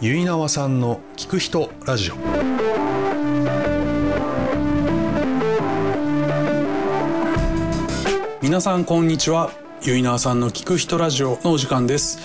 [0.00, 2.14] 結縄さんの聞く人ラジオ。
[8.42, 9.52] 皆さんこんにちは。
[9.82, 12.18] 結縄さんの聞く人ラジオのお時間です。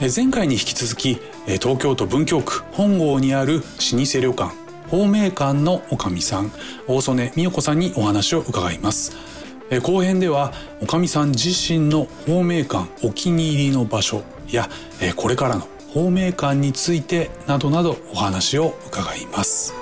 [0.00, 4.54] え前回に引き続きえ東京都文京区本郷にある老舗旅館
[4.84, 6.50] 宝明館のおかみさん
[6.86, 9.37] 大曽根美代子さんにお話を伺います。
[9.70, 14.68] え後編ではおかみさん自身の宝明館お気に入りの場所や
[15.02, 19.74] えこれからの宝明館についてなどなどお話を伺います。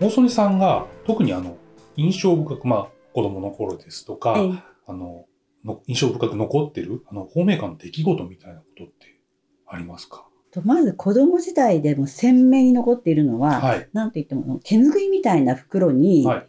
[0.00, 1.56] 大曽根さんが特にあの
[1.96, 4.52] 印象深くまあ子供の頃ですとか、ええ
[4.86, 5.26] あの
[5.64, 9.20] の印象深く残ってるあの館の出来事みたいなことって
[9.68, 10.26] ありますか？
[10.26, 16.46] とまず子供時代でも鮮明に残っているのは、はいなんといっても手拭いみたいな袋にはい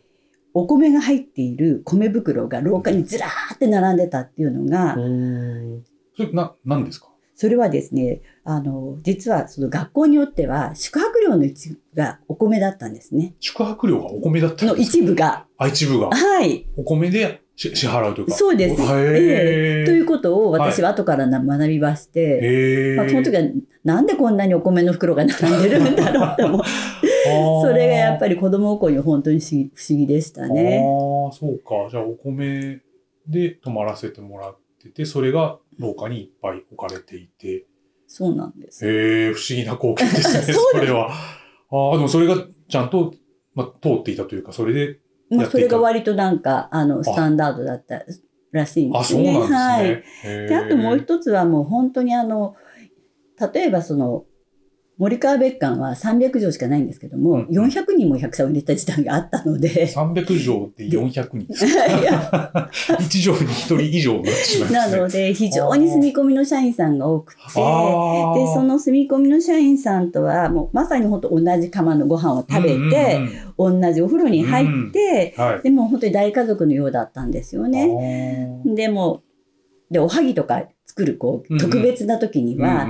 [0.56, 4.94] お米が入っている米袋が廊下にずらーって並んでたっていうのが、
[6.16, 7.08] それな何ですか？
[7.34, 13.34] それはですねあの実はその学校によっては宿泊料の一部がお米だったんですね。
[13.40, 15.48] 宿泊料がお米だったんの一部が。
[15.58, 16.68] あ一部がはい。
[16.78, 18.34] お米でし支払うというか。
[18.34, 18.82] そうです。
[18.82, 19.86] ええ。
[19.86, 22.98] ということを私は後からな学びまして、へー。
[22.98, 23.44] まあ、その時は
[23.86, 26.68] なんでこんなにお米の袋が並んでるんだろうって思って
[27.64, 30.80] それがやっぱりり子供心に本当に不思議不思議でしたね。
[30.80, 31.90] ああそうか。
[31.90, 32.82] じゃあお米
[33.28, 37.66] で泊まらせてもらっててそれが廊下にいっぱい置かれていて。
[38.08, 38.86] そうなんです。
[38.86, 41.10] へえ不思議な光景ですね そうそれは。
[41.10, 42.36] ああでもそれが
[42.68, 43.14] ちゃんと、
[43.56, 45.00] まあ、通っていたというかそれで
[45.38, 48.04] まあ、それが割となんかあのスタンダードだった
[48.52, 49.34] らしいんであすね。
[49.34, 50.48] そうなんですね、はい。
[50.48, 52.56] であともう一つはもう本当にあの
[53.54, 54.26] 例えばその
[54.98, 59.88] 森川別館は300畳しかないんですけども、うん400人も百社を入れた時代があったので。
[59.88, 61.70] 300畳で400人です い
[62.04, 62.20] や。
[62.20, 64.98] か1畳に1人以上になってしまいますね。
[64.98, 72.90] なので非常に住み込みの社員さんが多くてでその住み込みの社員さんとはもうまさに本当同じ釜のご飯を食べて、うんう
[73.30, 75.44] ん同じお風呂に入って、うん。
[75.46, 75.62] はい。
[75.62, 77.86] でも本当に大家族のようだったんですよね。
[77.86, 79.22] ねでも
[79.92, 81.70] でおはぎとか作るこうんううん。
[81.70, 82.88] 特別な時には、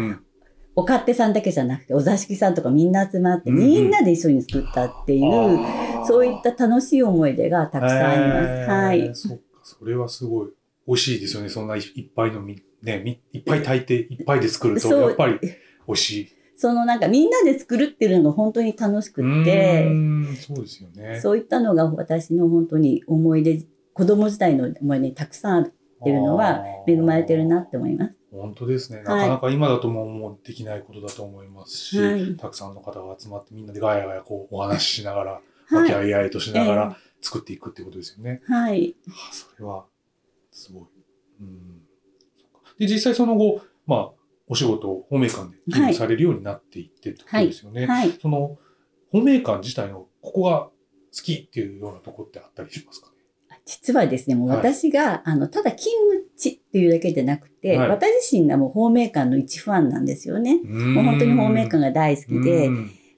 [0.75, 5.59] お勝手さんだけじゃなくてお座敷さんとかみんな集まって、うんうんみんなで一緒に作ったっていう、
[6.05, 8.71] そういった楽しい思い出がたくさんあります。
[8.71, 9.15] はい。
[9.15, 10.49] そっか、それはすごい
[10.87, 11.49] 美味しいですよね。
[11.49, 16.29] そんないいっぱいのみ、ね、みいっぱい炊いて、いっぱいで作ると、やっぱり美味しい。
[16.55, 19.85] そのなんかみんなで作るっていうのが本当に楽しくうって、
[20.39, 21.19] そうですよね。
[21.19, 28.15] そういったのが私の本当に思い出、子供時代の思い出にたくさんあるっていうのは恵まれてるなって思います。
[28.33, 29.03] 本当ですね。
[29.03, 38.41] なはいかなか今だともうもうできないことだと思いますし、はいたくさんの方が集まってみんなでガヤガヤこうお話ししながら、はい和気あいあいとしながら作っていくっていうことですよね。
[38.47, 38.95] はい。
[39.07, 39.85] あそれは、
[40.51, 40.83] すごい。
[41.39, 41.81] うん。
[42.77, 44.09] で、実際その後、まあ、
[44.47, 47.87] お仕事を方面館で勤務されるようになっていってってことですよね。
[47.87, 48.11] はい。
[48.21, 48.59] その、
[49.11, 50.71] 方面館自体のここが好
[51.23, 53.07] きっていうようなところってあったりしますか？
[53.07, 53.12] ね。
[53.65, 54.57] 実はですね、もうはい。
[54.57, 57.89] 私が、あの、ただ勤務地っていうだけでなくて、はい。
[57.89, 60.59] 私自身がもう方面館の一ファンなんですよね。
[60.63, 62.69] ももう本当に方面館が大好きで、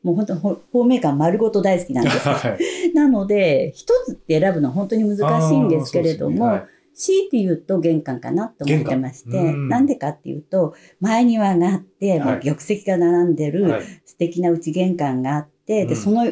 [0.04, 2.34] もう本当方面館丸ごと大好きなんですよ。
[2.36, 2.60] はい。
[2.94, 13.72] なので、一つって選ぶのは本当に難しいんですけれども、あーそうですね強いて言うと玄関かなと思ってまして、なんでかっていうと、前庭があって、もうはい玉石が並んでる、はい。
[13.74, 15.90] はい素敵な内玄関があって、うん。
[15.90, 16.26] で、その、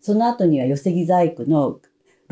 [0.00, 1.80] その後には寄木細工の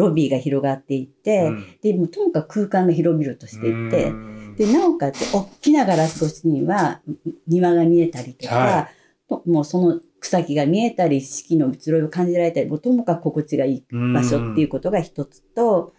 [0.00, 1.64] ロビーが広がっていて、うん。
[1.82, 4.54] で、もうともかく空間が広々としていてう、ん。
[4.56, 7.00] で、なおかつ、大きなガラス越しには
[7.46, 8.88] 庭が見えたりとか、は
[9.28, 13.84] ともうその草木が見えたり、四季の移ろいを感じられたり、もうともかく心地がいい
[14.14, 15.94] 場所っていうことが一つと、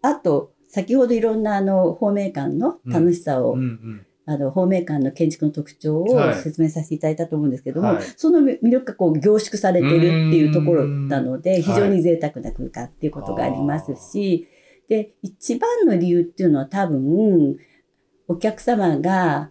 [0.00, 3.60] あと、先ほどいろんなあの方面館の楽しさを、うん。
[3.60, 6.34] うんあの方面館の建築の特徴をはい。
[6.36, 8.04] 説明させていただいたと思うんですけども、はい。
[8.16, 11.62] その魅力がこう凝縮されてるっていうところなので、ん。
[11.62, 14.48] 非常に贅沢な空間っていうことがありますし、
[14.88, 17.56] で、一番の理由っていうのは多分、
[18.28, 19.50] お客様が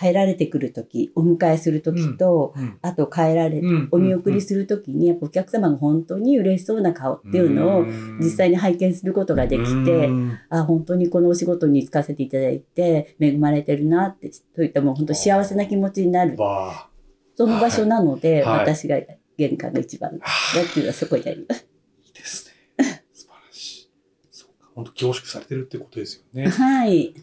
[0.00, 7.84] 入られてくるとき、お迎えするときと、うんあと帰られ、うんお見送りするときに、やっぱお客様が本当に嬉しそうな顔っていうのを
[8.18, 16.88] 実際に拝見することができて、うんあ、本当にこのお仕事に就かせていただいて、恵まれてるなって、といったもう本当幸せな気持ちになる、わ
[17.36, 18.96] その場所なので、はい私が
[19.36, 21.66] 玄関が一番だあっていうのはそこにあります。
[22.06, 23.04] いいですね。
[23.12, 23.90] 素晴らしい。
[24.30, 24.70] そうか。
[24.74, 26.48] 本当凝縮されてるってことですよね。
[26.48, 27.14] はい。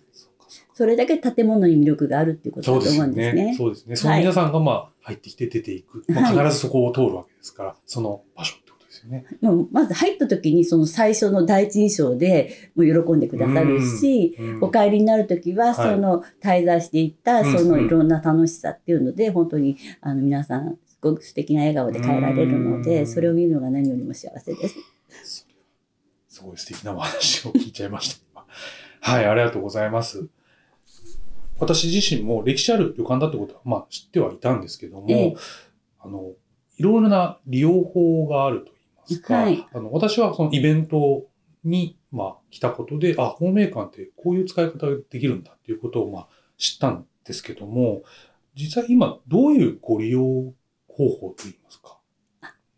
[0.77, 3.45] それだけ建物に魅力があるっていうことだと思うんですね。
[3.45, 3.55] ね。
[3.57, 3.95] そうですね。
[3.95, 6.05] その皆さんがまあ入ってきて出ていく。
[6.07, 9.25] まあ、はい必ずそこを通るわけですから、その場所ってことですよね。
[9.41, 24.75] もうまず入った時にその最初の第一印象でもう喜んでくださるし、うんお帰りになる時ははいその滞在していったうんそのいろんな楽しさっていうので本当にあの皆さんすごく素敵な笑顔で帰られるのうんでそれを見るのが何よりも幸せです。
[26.27, 28.21] すごい素敵なお話を聞いちゃいました。
[28.31, 28.45] 今
[29.01, 30.27] はい、ありがとうございます。
[31.59, 35.35] 私自身も歴史ある旅館だってことは、まあ知ってはいたんですけども、ええ。
[35.99, 36.33] あの、
[36.77, 39.65] いろいろな利用法があると言いますか、はい。
[39.73, 41.25] あの私はそのイベント
[41.63, 46.27] に、まあ、来たことで、あ、方面館ってこういう使い方ができるんだっていうことを、まあ、
[46.57, 48.03] 知ったんですけども、
[48.55, 50.21] 実際今どういうご利用
[50.87, 51.99] 方法といいますか？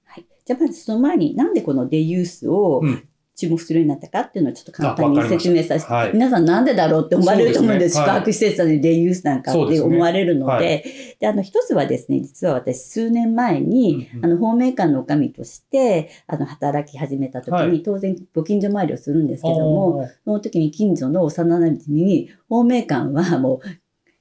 [0.05, 3.08] はい、じゃあまずその前になんでこのデユースをうん
[3.39, 6.11] 注目するようになったかっていうのをちょっと簡単に説明させて、はい。
[6.13, 8.05] 皆さんなんでだろうって思われると思うんですね。
[8.05, 14.25] 宿泊施設なのにデユースなんかって思われるのではであの一つはですね実は私数年前に、うんうん。
[14.25, 17.83] あの方面館の女将としてあの働き始めた時に、はい。
[17.83, 23.67] 当然ご近所回りをするんですけどもその時に近所の幼馴染に方面館はもう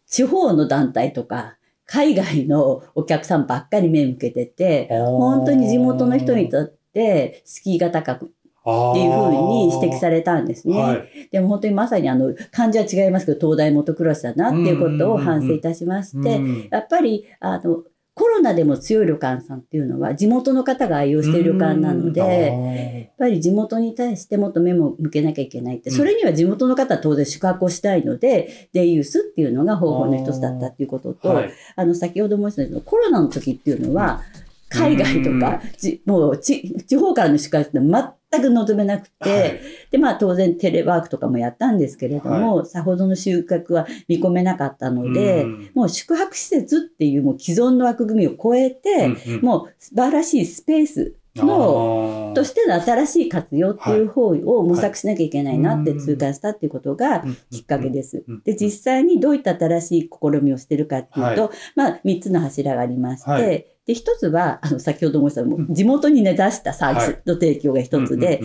[0.06, 1.56] 地方の団体とか
[1.86, 8.32] 海外のお客さんばっかり目向けてて本当に地元の人にとって敷居が高く
[8.68, 10.78] っていうふうに指摘されたんですね。
[10.78, 11.28] はい。
[11.30, 17.82] でも本当にまさにあの漢字は違いますけど東大元暮らしだなっていうことを反省いたしまして、うんやっぱりあの
[18.18, 25.96] コロナでも強い旅館さんっていうのは地元の方が愛用している旅館なので、やっぱり地元に対してもっと目も向けなきゃいけないって、うん。
[25.96, 31.50] それには地元の方は当然宿泊をしたいので、デイユースっていうのが方法の一つだったっていうことと、はい。
[31.76, 34.22] あの、先ほど申したように、コロナの時っていうのは、
[34.68, 39.60] 海外とか、じもうち地方からの宿泊って全く望めなくて、はい。
[39.90, 45.70] で、まあ当然テレワークとかもやったんですけれども、さほどの収穫は見込めなかったので、うん。
[45.74, 49.44] もう宿泊施設っていうもう既存の枠組みを超えて、うんうん。
[49.44, 58.24] もう素晴らしいスペースの、としての新しい活用っていう方を模索しなきゃいけないなって痛感したっていうことがきっかけです。
[58.44, 68.42] で、実際にどういった新しい試みをしてるかっていうと、はまあ、3つの柱がありまして、はいで、1つは、あの、先ほど申した、もう地元に根ざしたサービスの提供が1つで、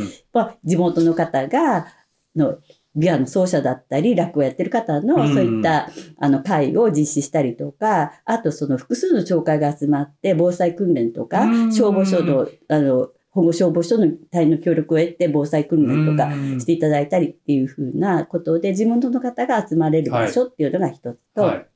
[0.64, 1.88] 地元の方が、
[2.34, 2.60] の、
[2.96, 5.34] ビアの奏者だったり、落語をやってる方の、うん。
[5.34, 11.74] そういった、あの、会を実施したりとか、あと、その複数の町会が集まって、防災訓練とかう、ん。
[11.74, 16.62] 消防署の、あの、保護消防署の隊員の協力を得て、防災訓練とかうん。
[16.62, 21.68] していただいたりっていうふうなことで、地元の方が集まれる場所っていうのが一つと、はい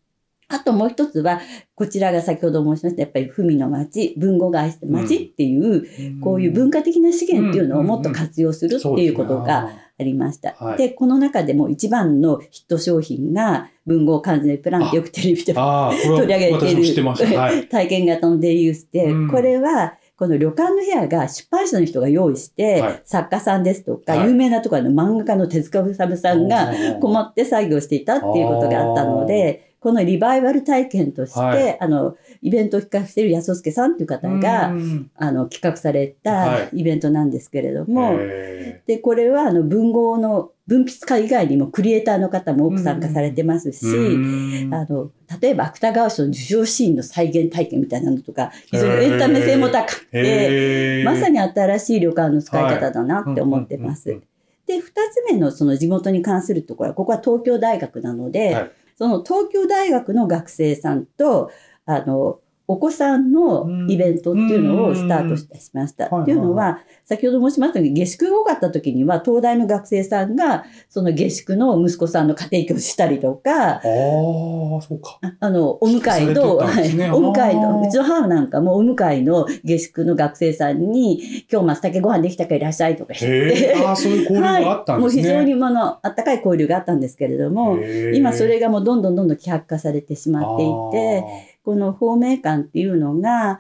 [0.49, 1.41] あともう一つは、
[1.75, 10.55] こちらが先ほど申しました、やっぱり文の町、文語が愛して町っていう、こういう文化的な資源っていうのをもっと活用するっていうことがありました。
[10.59, 10.77] はい。
[10.77, 17.37] で、この中でも一番のヒット商品が文豪関税プランってよくテレビで取り上げはている。
[17.37, 17.67] はい。
[17.69, 19.27] 体験型のデイユースで、うん。
[19.27, 23.01] これはこの旅館の部屋が出版社の人が用意して、はい。
[23.05, 24.27] 作家さんですとか、はい。
[24.29, 26.71] 有名なところの漫画家の手塚治虫さんが
[27.01, 31.77] 困って作業していたっていうことがあったので、このリバイバル体験として、はい。
[31.79, 36.69] あの、イベントを企画している安助さんという方が、うんあの、企画されはい。
[36.69, 54.19] たイベントなんですけれども、へで、これはあの文豪の文筆家以外にもクリエイターの方も多く参加されてますし、あの、例えば芥川賞の受賞シーンの再現体験みたいなのとか、非常にエンタメ性も高くて、まさに新しい旅館の使い方だなって思ってます。
[54.65, 61.51] で、二つ目のその地元に関するところは、ここは東京大学なので、はいその東京大学の学生さんと、
[61.85, 66.09] あの、お子さんのイベントっていうのをスタートしました。
[66.11, 75.17] うんっていうのは、先ほど申しましたように、下宿が多かった時には、東大の学生さんが、その下宿の息子さんの家庭教師したりとか、ああ、そうか。
[75.21, 77.09] ああの、お迎えの、されてたんですね。
[77.09, 85.23] はいお迎えの、うちの母なんかもお迎えの下宿の学生さんに、今日松茸ご飯できたからいらっしゃいとか言っへてえ、、ああ、そういう交流があったんですね。
[85.23, 87.77] もう非常にもの、あったかい交流があったんですけれども、
[88.13, 93.59] 今それがもうどんどんどんどん希薄化されてしまっていて、この方面館っていうのが、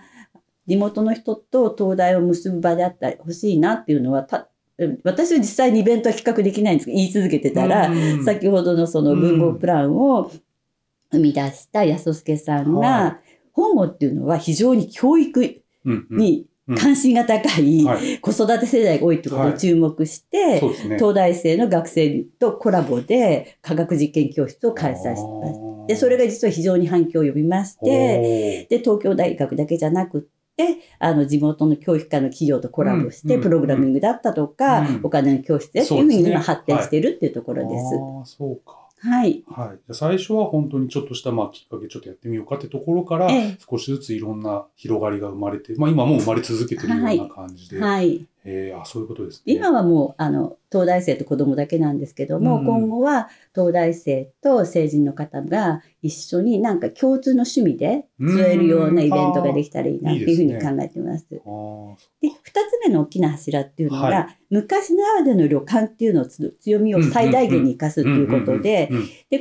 [0.65, 4.47] 地元の人と東大を結ぶ場であったり欲しいなっていうのは、た
[5.03, 8.23] 私は実際にイベントは企画できないんですけど、言い続けてたら、うん。
[8.23, 10.31] 先ほどのその文豪プランを
[11.11, 13.19] 生み出した安助さんはが、
[13.51, 15.61] 本郷っていうのは非常に教育
[16.09, 16.47] に
[16.77, 18.19] 関心が高いはい。
[18.19, 20.61] 子育て世代が多いってことを注目して。
[20.95, 25.76] 東大生の学生とコラボで科学実験教室を開催してます。
[25.87, 30.21] で、それが実は非常に反響を呼びまして、で、東京大学だけじゃなくっ
[30.55, 37.85] て、あの、地元の教育科の企業とコラボして、うんプログラミングだったとか、うんお金の教室でっていうふうに今発展してるっていうところです。
[37.95, 38.87] ああ、そうか。
[38.99, 39.43] はい。
[39.47, 39.67] はい。
[39.69, 47.79] じゃあ最初は本当にちょっとした、まあ、きっかけ、ちょっとやってみようかってところから、ええ少しずついろんな広がりが生まれて、まあ、今もう生まれ続けてるような感じで。
[47.79, 48.25] はい。
[48.49, 49.53] えーあ、そういうことですね。
[49.53, 61.27] 今はもう、あの、東大生と子供だけなんですけども、うん今後は東大生と成人の方が一緒になんか共通の趣味で集えるようなイベントができたらいいなっていうふうに考えてます。
[61.29, 68.89] で、二つ目の大きな柱っていうのが、は昔ならでの旅館っていうのをつ強みを最大限に生かすということで、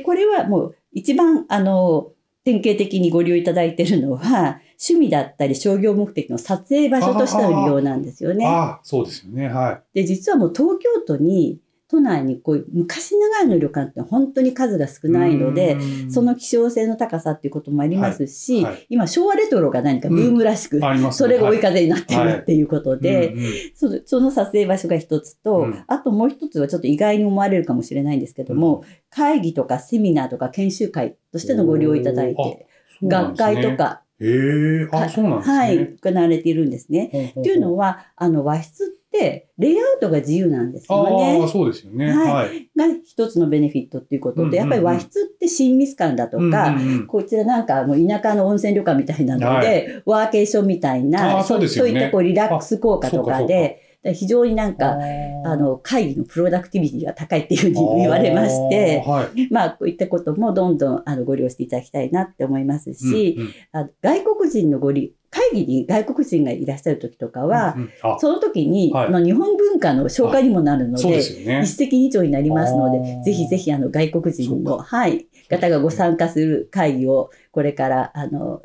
[0.03, 2.11] これはもう一番、あの、
[2.43, 8.45] 典型的にご利用いただいているのは、趣味だったり商業目的の撮影場所としての利用なんですよね。
[8.45, 9.49] ああ、そうですよね。
[9.49, 15.09] はで、実はもう東京都に、都内にこういう昔ながらの旅館って本当に数が少い。
[15.09, 16.11] ないので、うん。
[16.11, 18.73] その希少性の高さっていうこともありますし、はい。
[18.73, 18.85] はい。
[18.89, 22.33] 今昭和レトロが何かブームらしく、ありますそねれが追い風になってはい。
[22.33, 25.83] るっていうことで、うんうんその撮影場所が一つと、うん。
[25.87, 32.67] あともう一つはちょっと意外に思われるかもしれないんですけども、会議とかセミナーとか研修会としてのご利用いただいて、
[33.01, 33.77] 学会と。
[33.77, 35.57] か、へえ、あ、そうなんですね。
[35.57, 37.09] はい、行われているんですね。
[37.11, 41.47] ほうほうほうっていうのは、あの和室ってレイアウトが自由なんですよねああ、。
[41.47, 42.11] そうですよね。
[42.11, 42.69] はいはい。
[42.75, 46.75] が一つのベネフィットっていうことで、やっぱり和室って親密感だとか、
[47.07, 54.97] こちらなんかもう田舎の温泉旅館みたいなので、はワーケーションみたいあな、ーそうですよねいったこうリラックス効果とかで、非常になんか、
[55.45, 59.47] ああの、会議のプロダクティビティが高いっていうふうに言われまして、はい。
[59.51, 63.43] まあ、こういったこともどんどんあのご利用していただきたいなって思いますし、うん
[63.79, 63.87] うん。
[63.87, 67.91] あ外国人のご利、会議に外国人がいらっしゃる時とかは、うんうん。
[68.03, 68.19] あ。
[68.19, 69.07] その時に、はい。
[69.07, 71.61] あの日本文化の紹介にもなるので、ね。
[71.63, 71.83] 一。
[71.83, 73.23] 石二鳥になりますのあで、ー。
[73.23, 78.61] ぜひぜひあの外国人その、はい、方がご参加する会議をこれからあの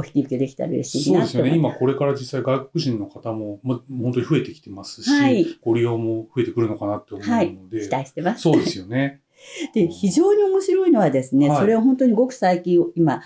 [0.00, 1.54] お引き受けできたら嬉しいそうですよね。
[1.54, 8.42] 今これから実際外国人の方も、ま、本当に増えてきてますし、はいご利用も増えてくるのかなって思うはいので、期待してます。
[8.42, 9.20] そうですよね。
[9.74, 13.22] で、非常に面白いのはですね、はいそれを本当にごく最近今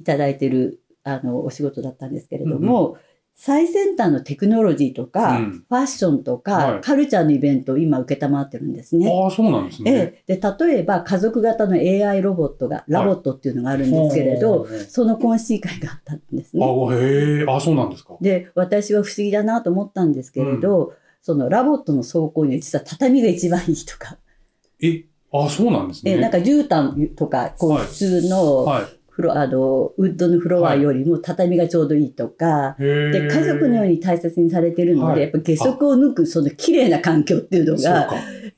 [0.00, 2.96] いただいてるあのお仕事だったんですけれども、
[3.38, 9.10] 最先端のテクノロジーとか、うんファッションとか、はいカルチャーのイベントを今受けたまってるんですね。
[9.10, 9.90] ああ、そうなんですね。
[10.26, 16.64] ええ、で例えば家族型の AI ロボットが、 LOVOT っていうのがあるんですけれど、その懇親会があったんですね。
[16.64, 18.16] あ、へえ、あ、そうなんですか。
[18.22, 24.16] で、私は不思議だなと思ったんですけれど、そのラボットの走行には実は畳が一番いいとか、
[24.80, 26.12] え、あ、そうなんですね。
[26.12, 28.84] えなんか絨毯とか、こうはい普通のはい。
[29.16, 33.10] フロ、あの、ウッドのフロアよりも畳がちょうどいいとか、へえ。
[33.12, 38.10] で、家族のように大切にされてるので、はいやっぱ下足を抜くその綺麗な環境っていうのが。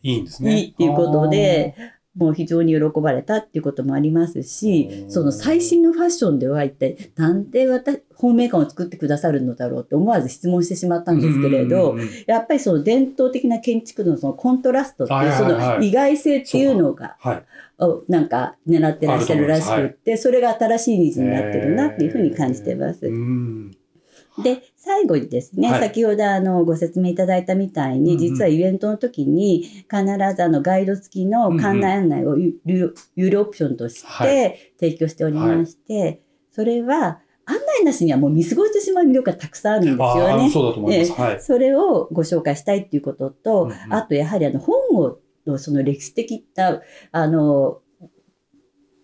[0.02, 0.58] いいんですね。
[0.58, 1.76] いいっていうことで、
[2.18, 5.10] もう非常に喜ばれたっていうこともありますしう、ん。
[5.10, 11.96] その最新のファッションでは一体なんで私、方面感を作ってくださるのだろうって思わず質問してしまったんですけれど、
[12.26, 17.44] やっぱりその伝統的な建築のそのコントラストっていう、その意外性っていうのが、はい。
[17.80, 23.06] をなんか狙ってらっしゃるらしくって、それが新しいニーズになってるなっていうふうに感じてます。
[23.06, 23.77] うん。
[24.42, 25.80] で、最後にですね、はい。
[25.80, 28.18] 先ほどあのご説明いただいたみたいに、うんうん。
[28.18, 30.04] 実はイベントの時に必
[30.36, 32.92] ずあのガイド付きの館内案内を有
[33.30, 40.44] 料オプションとしはて提供しておりまして、それは案内なしにはもう見過ごしてしまう魅力がたくさんあるんですあよね。
[40.46, 41.12] あそうだと思います。
[41.12, 41.40] はい。
[41.40, 43.92] それをご紹介したいっていうことと、うんうん。
[43.92, 46.80] あとやはりあの本をのその歴史的な
[47.10, 47.80] あの、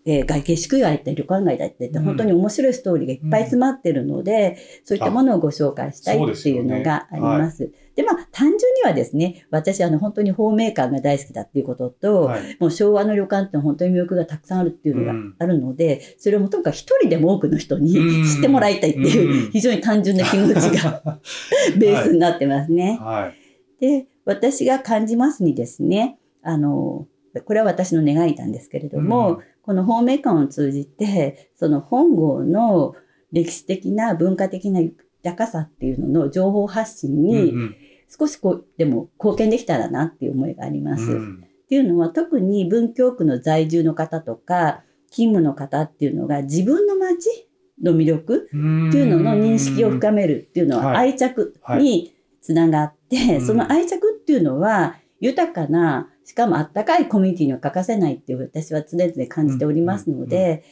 [0.05, 7.71] えー外形宿街だったり旅館街だったりってうん本当に面白いストーリーがいっぱい詰まってるので、そういったものをご紹介したいっていうのがあります。
[7.95, 12.57] でまあ単純にはですね、私あの本当に方面館が大好きだっていうことと、はい。
[12.59, 21.19] もう昭和の旅館って本当に魅力がたくさんあるっていうのがあるので、それをもともかく一人でも多くの人にうん知ってもらいたいっていう、うん非常に単純な気持ちが
[21.79, 22.99] ベースになってますね。
[23.01, 23.31] は
[23.79, 23.81] い。
[23.81, 27.07] で、私が感じますにですね、あの、
[27.45, 32.93] これは私の願いなんですけれども、うんこの方面館を通じて、その本郷の
[33.31, 37.75] 歴史的な文化的な豊かさっていうのの情報発信にうん
[38.07, 41.11] 少しこう、でも貢献できたらなっていう思いがあります。
[41.11, 41.43] っうん。
[41.67, 47.49] ていうのは特に文京区の在住の方とか、勤務の方っていうのが自分の街
[47.81, 50.97] の魅力うんっていうのの認識を深めるっていうのははい。
[51.11, 60.63] 愛着につながって、はいその愛着っていうのは豊かな、しかもあったかいコミュニティには欠かせないって私は常々感じておりますので、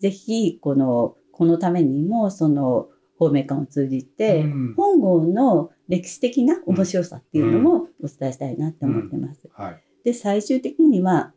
[0.00, 2.88] ぜひこの、このためにもその
[3.18, 4.74] 方面館を通じて、うん。
[4.76, 9.48] 本郷の歴史的な面白さっていうのもお伝えしたいなって思ってます。
[9.54, 9.82] はい。
[10.04, 11.32] で、最終的には、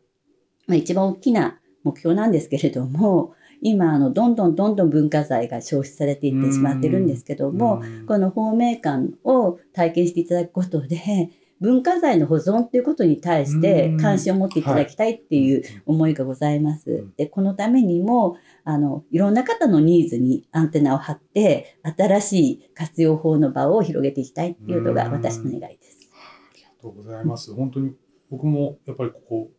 [0.66, 8.06] まあ、一番大きな目標なんですけれども、今、あの、どんどんどんどん文化財が消費されていってしまってるんですけども、うん。
[8.06, 11.30] この方面館を体験していただくことで、
[11.62, 17.06] 文化財の保存っていうことに対して関心を持っていただきたいっていう思いがございます。
[17.16, 26.10] で、このためにも、あの、いろんな方のニーズにアンテナを張って、新しい活用法の場を広げていきたいっていうのが私の願いです。
[26.12, 27.54] ありがとうございます。
[27.54, 27.94] 本当に
[28.28, 29.50] 僕もやっぱりここ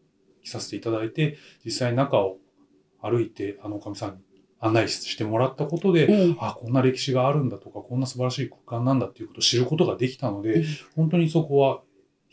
[0.44, 2.38] 来させていただいて、実際中を
[3.02, 4.24] 歩いて、あの、おかみさんに
[4.60, 11.82] 案内してもらったことで、ええ、あこんな歴史があるんだとかこんな素晴らしい空間なんだっていうことを知ることができたので、え、本当にそこは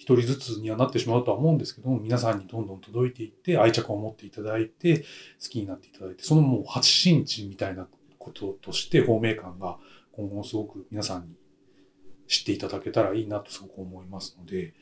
[0.00, 5.00] 一人ずつにはなってしまうとは思うんですけども皆さんにどんどん届いていって愛着を持っていただいて
[5.42, 7.86] 好きになっていただいてそのもう発信地みたいな
[8.18, 9.78] こととして方面感が
[10.12, 11.34] 今後すごく皆さんに
[12.26, 14.72] 知っていただけたらいいなとすごく思いますので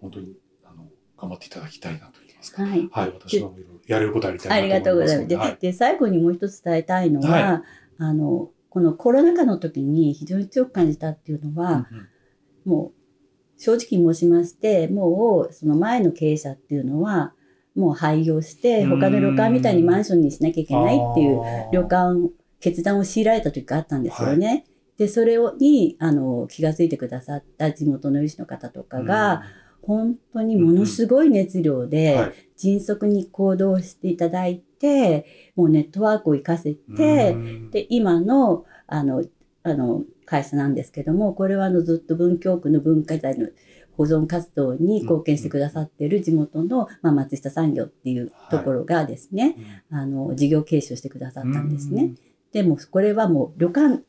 [0.00, 2.62] 本当にあの頑張っていただきたいなとますか。
[2.62, 2.88] はい。
[2.92, 3.50] はい、私は
[3.86, 5.28] やれることありたいありがとうございます。
[5.28, 7.62] で、はい、で最後にもう一つ伝えたいのは、はい、
[7.98, 12.08] あの、このコロナ禍の時に非常に強く感じたっていうのは、うんうん、
[12.64, 13.03] もう、
[13.64, 17.32] 正直申しまして、もう、その前の経営者っていうのは、
[17.74, 21.40] もう廃業して、他の旅館みたいにマンションにしなきゃいけないっていう
[21.72, 22.30] 旅館、
[22.60, 24.46] 決断を強いられた時があったんですよね。
[24.46, 24.64] はい、
[24.98, 29.44] で、それをに、あの、気がついてくださった地元の有志の方とかが、
[29.80, 32.18] 本当にものすごい熱量で、
[32.58, 35.24] 迅速に行動していただいて、
[35.56, 37.34] もうネットワークを活かせて、
[37.70, 39.24] で、今の、あの、
[39.64, 43.48] あの、会社なんですけども、これはあのずっと文京区の文化財の
[43.96, 49.56] 保存活動に貢献してくださってる地元の、まあ、松下産業っていうところがですね、
[49.90, 52.14] はい、あの、事業継承してくださったんですね。
[52.52, 54.02] でも、これはもう旅館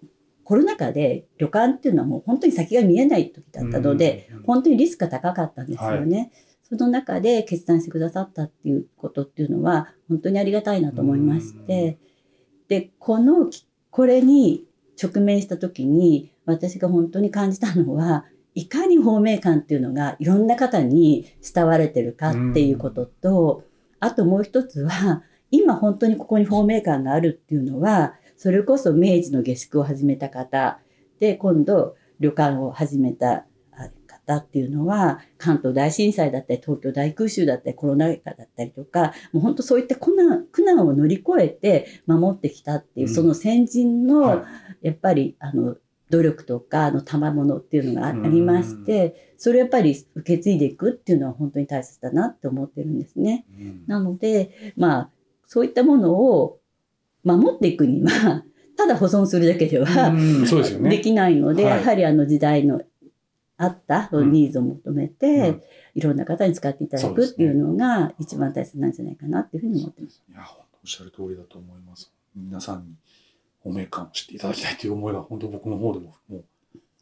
[0.46, 6.18] コロナ禍で旅館っていうのはもう本当に先が見えない時だったので、本当にリスクが高かったんですよね。
[6.18, 6.32] はい、
[6.64, 11.98] その中で決断してくださったっていうことっていうのは本当にありがたいなと思いまして、
[12.68, 13.50] で、この、
[13.90, 14.65] これに
[15.02, 23.64] 直面した時に私が本当に感じたのは、いかに方面感っていうのがいろんな方に慕われてるかっていうことと、
[24.00, 30.80] あともう一つは、今本当にここに方面感があるっていうのは、それこそ明治の下宿を始めた方
[31.20, 33.46] で、今度旅館を始めた
[34.26, 44.46] 方っていうのは、関東大震災だったり、東京大空襲だったり、コロナ禍だったりとか、もう本当そういった苦難苦難を乗り越えて守ってきたっていう、うん、その先人の、
[44.82, 45.78] やっぱり、あの、
[46.10, 53.46] 努力とかの賜物っていうのがありまして、それをやっぱり受け継いでいくっていうのは本当に大切だなって思ってるんですね。
[53.60, 55.10] うん、なので、まあ、
[55.48, 56.60] そういったものを
[57.24, 58.44] 守っていくには、
[58.78, 60.14] ただ保存するだけでは、
[60.90, 62.82] できないので、やはりあの時代の
[63.58, 65.62] あったニーズを求めて、
[65.94, 70.24] いろんな方に使っていただくっていうのが一番大切なんじゃないかなっていうふうに思ってます。
[70.30, 72.12] いや、本当おっしゃる通りだと思います。
[72.36, 72.96] 皆さんに
[73.64, 73.74] おを
[74.12, 76.44] 知っていただきたいという思いが本当僕の方でももう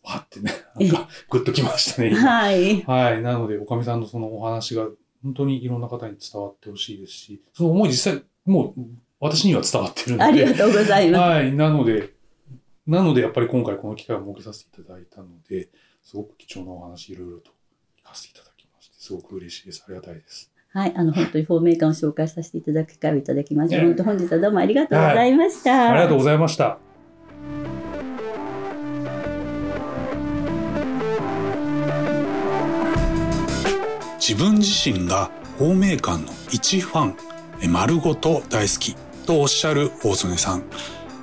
[0.03, 2.13] わってね、なんかグッときましたね。
[2.13, 2.81] はい。
[2.83, 3.21] はい。
[3.21, 4.87] なので、おかみさんのそのお話が
[5.23, 8.81] 本当にいろんな方に伝わってほしいですし、その思い実際もう
[9.19, 10.23] 私には伝わってるので。
[10.23, 11.21] ありがとうございます。
[11.21, 11.53] はい。
[11.53, 12.13] なので、
[12.85, 15.69] なのでやっぱり今回この機会を設けさせていただいたので、
[16.03, 17.51] すごく貴重なお話いろいろと
[17.99, 19.83] 聞かせていただきまして、すごく嬉しいです。
[19.87, 20.51] ありがたいです。
[20.71, 25.71] はい、あの、本当にフォーメーカーを紹介させていただく機会をいただきまして、本当本日はどうもありがとうございました。
[25.71, 26.77] はい、ありがとうございました。
[34.19, 37.15] 自分自身が方面館の一ファン
[37.71, 40.63] 丸ごと大好きとおっしゃる大曽根さん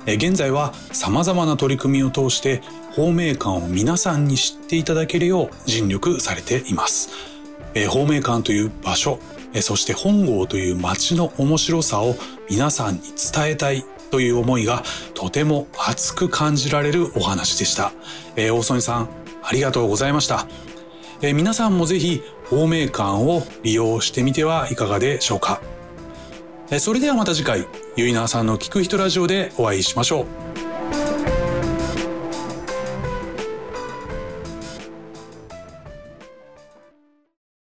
[0.05, 2.61] 現在は様々な取り組みを通して
[2.91, 7.09] 方面館を皆さんに知っていただけるよう尽力されています。
[7.89, 9.19] 方面館という場所
[9.61, 12.15] そして本郷という街の面白さを
[12.49, 13.01] 皆さんに
[13.33, 14.83] 伝えたいという思いが
[15.13, 17.93] とても熱く感じられるお話でした。
[18.35, 19.09] 大曽根さん
[19.43, 20.47] ありがとうございました。
[21.21, 25.61] 皆さんもぜひ方面館を利用してみてはいかがでしょうか。
[26.79, 27.67] それではまた次回。
[27.97, 30.50] ゆいなさんの聞く人ラジオでお会いしましょう。